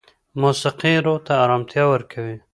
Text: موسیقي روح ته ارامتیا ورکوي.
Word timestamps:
موسیقي 0.41 0.93
روح 1.05 1.19
ته 1.25 1.33
ارامتیا 1.43 1.83
ورکوي. 1.89 2.37